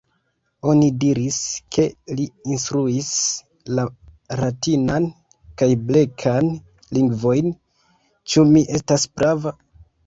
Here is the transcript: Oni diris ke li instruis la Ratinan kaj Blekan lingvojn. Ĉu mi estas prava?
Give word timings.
Oni 0.71 0.85
diris 1.01 1.35
ke 1.75 1.85
li 2.21 2.25
instruis 2.55 3.11
la 3.81 3.87
Ratinan 4.41 5.07
kaj 5.63 5.71
Blekan 5.93 6.53
lingvojn. 6.99 7.57
Ĉu 8.33 8.51
mi 8.55 8.67
estas 8.83 9.09
prava? 9.19 9.57